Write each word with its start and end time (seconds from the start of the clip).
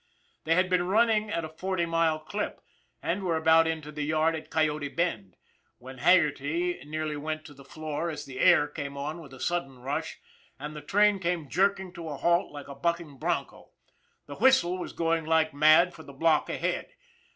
They 0.45 0.55
had 0.55 0.67
been 0.67 0.87
running 0.87 1.29
at 1.29 1.45
a 1.45 1.49
forty 1.49 1.85
mile 1.85 2.17
clip, 2.17 2.59
and 3.03 3.21
were 3.21 3.37
about 3.37 3.67
into 3.67 3.91
the 3.91 4.01
yard 4.01 4.35
at 4.35 4.49
Coyote 4.49 4.87
Bend, 4.87 5.35
when 5.77 5.99
Haggerty 5.99 6.81
nearly 6.85 7.15
went 7.15 7.45
to 7.45 7.53
the 7.53 7.63
floor 7.63 8.09
as 8.09 8.25
the" 8.25 8.39
air" 8.39 8.67
came 8.67 8.97
on 8.97 9.21
with 9.21 9.31
a 9.31 9.39
sudden 9.39 9.77
rush, 9.77 10.17
and 10.57 10.75
the 10.75 10.81
train 10.81 11.19
came 11.19 11.47
jerking 11.49 11.93
to 11.93 12.09
a 12.09 12.17
halt 12.17 12.51
like 12.51 12.67
a 12.67 12.73
bucking 12.73 13.17
bronco. 13.17 13.73
The 14.25 14.37
whistle 14.37 14.79
was 14.79 14.91
going 14.91 15.23
like 15.25 15.53
mad 15.53 15.93
for 15.93 16.01
the 16.01 16.13
block 16.13 16.49
ahead. 16.49 16.93